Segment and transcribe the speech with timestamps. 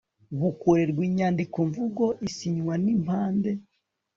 [0.39, 3.51] bukorerwa inyandikomvugo isinywa n impande